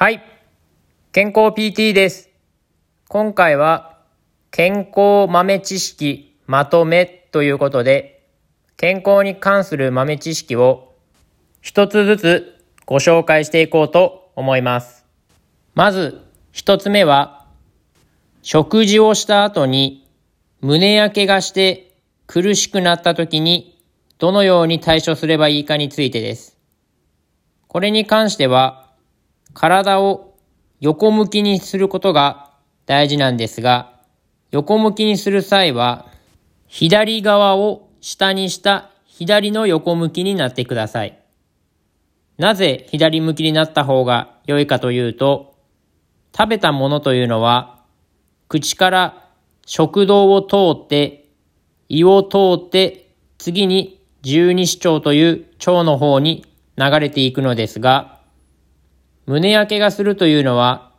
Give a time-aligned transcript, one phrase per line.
[0.00, 0.22] はい。
[1.10, 2.30] 健康 PT です。
[3.08, 3.98] 今回は
[4.52, 8.24] 健康豆知識まとめということで、
[8.76, 10.94] 健康に関する豆知識を
[11.62, 15.04] 一つずつご紹介していこうと思います。
[15.74, 16.22] まず
[16.52, 17.44] 一つ目は、
[18.42, 20.08] 食事をした後に
[20.60, 21.92] 胸焼けがして
[22.28, 23.82] 苦しくなった時に
[24.18, 26.56] どのように対処すればいいかについてです。
[27.66, 28.87] これに関しては、
[29.58, 30.36] 体を
[30.78, 32.52] 横向きにすることが
[32.86, 33.92] 大事なんですが、
[34.52, 36.06] 横向きにする際は、
[36.68, 41.18] 左側を下にした左の横向きになってください。
[42.36, 45.56] なぜ左向きになった方が良いかというと、
[46.32, 47.82] 食べたものというのは、
[48.46, 49.28] 口から
[49.66, 51.26] 食道を通って、
[51.88, 58.17] 胃を通って、次に十二指腸という腸の方に流れていくのですが、
[59.28, 60.90] 胸焼けがするというのは、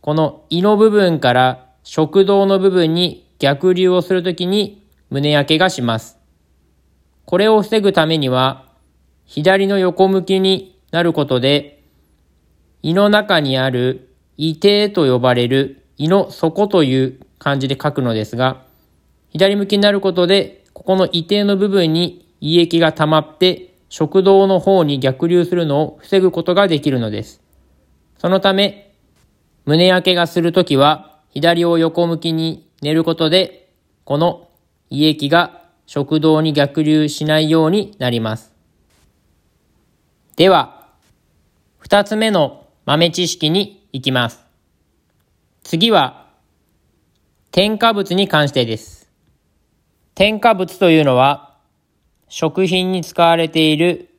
[0.00, 6.18] この胃の部分から食道の部分に逆流をするときに胸焼けがします。
[7.26, 8.64] これを防ぐためには、
[9.26, 11.82] 左の横向きになることで、
[12.80, 14.08] 胃の中にある
[14.38, 18.62] 胃底と呼ばれる胃の底という漢字で書くのですが、
[19.28, 27.42] 左向きになることで、ここの胃底の部分に胃液が溜まって、食道の方に逆流するのを防ぐことができるのです。
[28.18, 28.94] そのため、
[29.64, 33.70] 胸焼けがするときは、左を横向きに寝ることで、
[34.04, 34.48] この
[34.90, 38.52] 胃液が食道に逆流しないようになります。
[40.36, 40.88] では、
[41.78, 44.44] 二つ目の豆知識に行きます。
[45.62, 46.26] 次は、
[47.50, 49.10] 添加物に関してです。
[50.14, 51.56] 添加物というのは、
[52.28, 54.10] 食品に使われている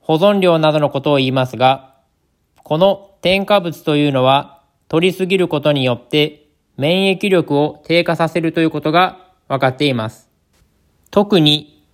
[0.00, 1.95] 保存料などのことを言いますが、
[2.66, 10.28] この添加物というのは取りすぎることによって免疫力を低下させるということが分かっています。
[11.12, 11.86] 特に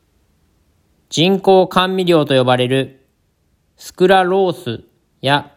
[1.11, 3.05] 人工甘味料と呼ばれる
[3.77, 4.85] スクラロース
[5.21, 5.53] や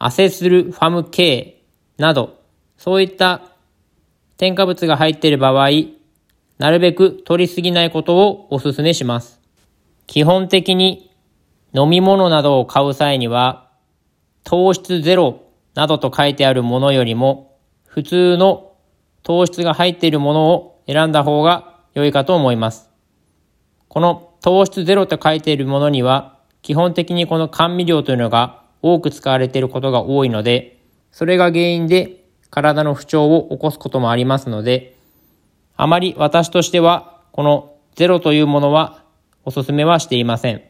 [0.00, 1.62] アセスルファム K
[1.96, 2.40] など
[2.76, 3.52] そういった
[4.36, 5.68] 添加物が入っている場合、
[6.58, 9.40] なるべく取りすぎないことをお勧めします。
[10.08, 11.09] 基本的に
[11.72, 13.68] 飲み物などを買う際には、
[14.44, 15.42] 糖質ゼロ
[15.74, 18.72] などと書いてあるものよりも、普通の
[19.22, 22.90] 糖質が入っているものを選んだ方が良いかと思います。
[23.88, 30.78] この糖質ゼロと書いているものには、基本的にこの甘味料というのが多く使われていることが多いので、
[31.12, 34.96] それが原因で体の不調を起こすこともありますので、
[35.76, 39.04] あまり私としては、このゼロというものは
[39.44, 40.69] お勧めはしていません。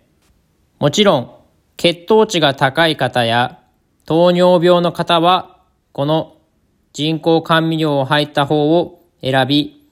[0.81, 1.31] もちろん、
[1.77, 3.61] 血糖値が高い方や
[4.07, 5.59] 糖尿病の方は、
[5.93, 6.39] この
[6.95, 9.87] 人工甘味料を入った方を選び、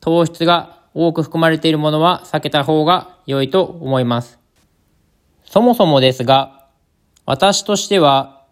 [0.00, 4.38] 糖質が多く含まれているものは避けた方が良いと思います。
[5.44, 6.66] そもそもですが、
[7.26, 8.46] 私としては、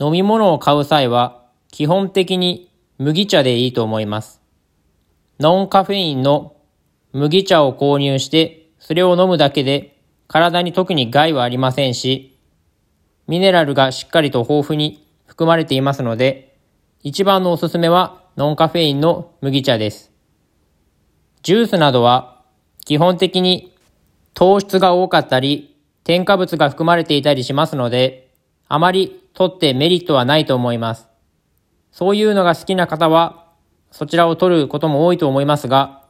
[0.00, 4.42] 飲み物を買う際は、基本的に麦茶でいいと思います。
[5.38, 6.56] ノンカフェインの
[7.12, 9.95] 麦茶を購入して、それを飲むだけで
[10.28, 12.38] 体に特に害はありませんし、
[13.26, 16.56] ミネラルがしっかりと豊富に含まれていますので、
[17.02, 20.10] 一番のおすすめはノンカフェインの麦茶です。
[21.42, 22.42] ジュースなどは
[22.84, 23.76] 基本的に
[24.34, 28.32] 糖質が多かったり、添加物が含まれていたりしますので、
[28.68, 31.08] あまり取ってメリットはないと思います。
[31.92, 33.46] そういうのが好きな方は、
[33.90, 36.02] そちらを取ることも多いと思いますが、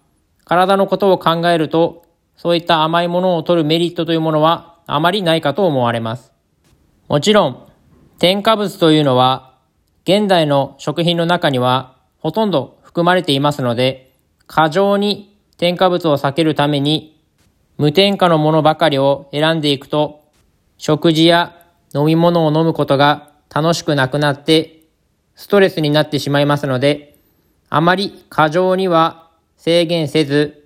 [0.45, 2.06] 体のことを考えると、
[2.37, 6.33] そういった甘いものを取るメリットというものはあまりないかと思われます。
[7.09, 7.67] もちろん、
[8.19, 9.55] 添加物というのは、
[10.05, 14.13] 現代の食品の中にはほとんど含まれていますので、
[14.47, 17.21] 過剰に添加物を避けるために、
[17.79, 20.25] 無添加のものばかりを選んでいくと、
[20.79, 21.57] 食事や
[21.95, 24.83] 飲み物を飲むことが楽しくなくなって、
[25.35, 27.19] ストレスになってしまいますので、
[27.69, 30.66] あまり過剰には制限せず、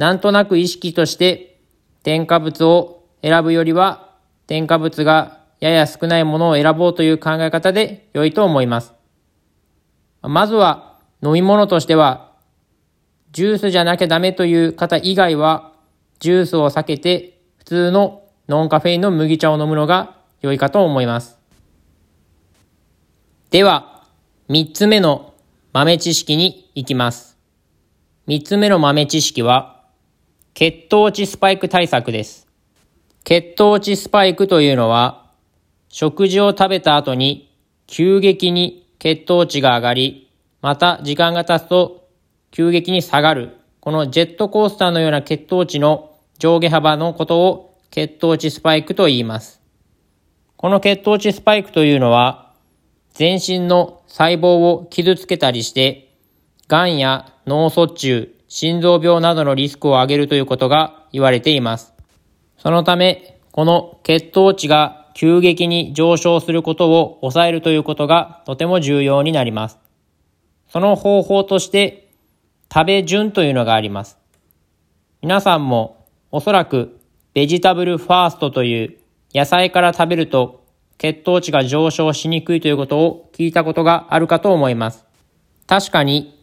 [0.00, 1.60] なんとなく意識として
[2.04, 4.14] 添加物を選ぶよりは、
[4.46, 8.94] 添加物がやや少ないものを選ぼうという考え方で良いと思います。
[10.22, 12.32] まずは飲み物としては、
[13.32, 15.74] ジュースじゃなきゃダメという方以外は、
[16.18, 21.38] ジュースを避けて普通のノンカフェインの麦茶を飲むのが良いかと思います。
[23.50, 24.06] では、
[24.48, 25.34] 三つ目の
[25.74, 27.36] 豆知識に行きます。
[28.26, 29.79] 三つ目の豆知識は、
[30.54, 32.46] 血糖値スパイク対策です。
[33.24, 35.30] 血糖値スパイクというのは、
[35.88, 37.54] 食事を食べた後に
[37.86, 40.30] 急激に血糖値が上がり、
[40.60, 42.08] また時間が経つと
[42.50, 43.56] 急激に下がる。
[43.80, 49.60] このジェットコースターのような血糖値の上下幅のことを血糖値スパイクと言います。
[50.56, 52.52] この血糖値スパイクというのは、
[53.14, 56.14] 全身の細胞を傷つけたりして、
[56.68, 61.94] 癌や脳卒中、心臓病などのリスクを上げるということが言われています。
[62.58, 69.78] そのため、この血糖値が急激に上昇することを抑えるということがとても重要になります。
[70.68, 72.10] その方法として
[72.72, 74.18] 食べ順というのがあります。
[75.22, 76.98] 皆さんもおそらく
[77.34, 78.98] ベジタブルファーストという
[79.32, 80.64] 野菜から食べると
[80.98, 85.06] 血糖値が上昇しにくいということを聞いたことがあるかと思います。
[85.68, 86.39] 確かに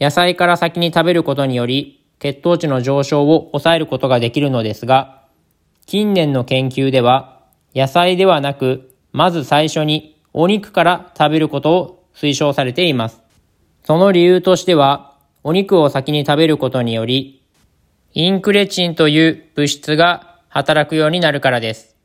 [0.00, 5.22] 野菜から先に食べることにより血糖値の上昇を抑えることができるのですが、
[5.86, 7.42] 近年の研究では
[7.74, 13.20] 野菜ではなく、まず最初にお肉から食べることを推奨されています。
[13.84, 17.42] その理由としては、お肉を先に食べることにより、
[18.14, 21.96] インクレチンという物質が働くようになるからです。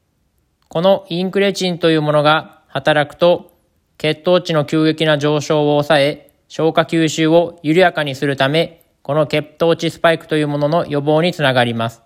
[0.68, 3.54] このインクレチンというものが働くと、
[3.98, 12.02] 血糖値の急激な上昇を抑え、消化吸収を緩やかにするため、この血糖値スパイクというものの予防につながります。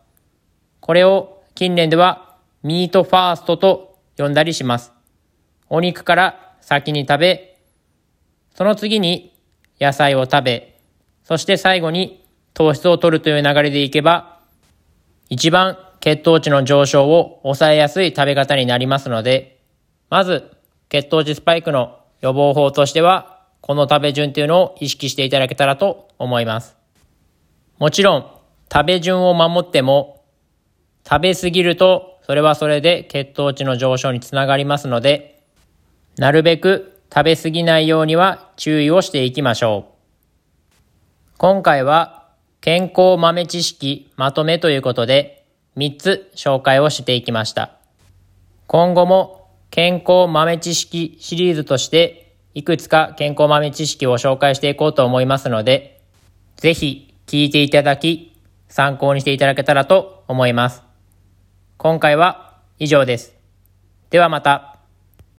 [0.82, 4.92] これを近年ではミートファーストと呼んだりします。
[5.70, 7.58] お肉から先に食べ、
[8.54, 9.34] その次に
[9.80, 10.80] 野菜を食べ、
[11.24, 14.40] そして最後に糖質を取るという流れでいけば、
[15.30, 19.62] 一番血糖値の上昇を抑えやすい食べ方になりますので、
[20.10, 20.52] まず
[20.90, 23.33] 血糖値スパイクの予防法としては、
[23.66, 26.76] この食べ順というのを意識していただけたらと思います。
[27.80, 28.30] もちろん、
[28.70, 30.22] 食べ順を守っても、
[31.10, 35.42] 食べすぎると、それはそれで血糖値の上昇につながりますので、
[36.18, 41.34] なるべく食べすぎないようには注意をしていきましょう。
[41.38, 42.28] 今回は
[42.60, 45.46] 健康豆知識まとめということで
[45.78, 47.78] 3つ紹介をしていきました。
[48.68, 52.23] 今後も健康豆知識シリーズとして
[52.54, 56.02] いくつか健康豆知識を紹介していこうと思いますので、
[56.56, 60.84] ぜひ聞いていただき参考にしていただけたらと思います。
[61.78, 63.36] 今回は以上です。
[64.10, 64.73] ではまた。